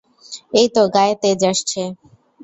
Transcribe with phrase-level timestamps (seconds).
[0.53, 1.81] এইতো গায়ে তেজ আসছে।